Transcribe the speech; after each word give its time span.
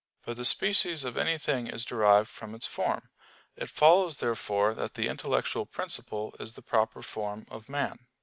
But 0.25 0.35
the 0.37 0.45
species 0.45 1.03
of 1.03 1.15
anything 1.15 1.67
is 1.67 1.85
derived 1.85 2.27
from 2.27 2.55
its 2.55 2.65
form. 2.65 3.11
It 3.55 3.69
follows 3.69 4.17
therefore 4.17 4.73
that 4.73 4.95
the 4.95 5.07
intellectual 5.07 5.67
principle 5.67 6.33
is 6.39 6.55
the 6.55 6.63
proper 6.63 7.03
form 7.03 7.45
of 7.51 7.69
man. 7.69 8.07